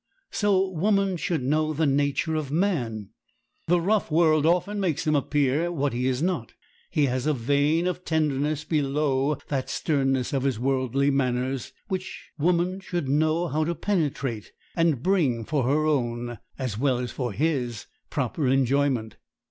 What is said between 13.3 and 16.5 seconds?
how to penetrate and bring for her own,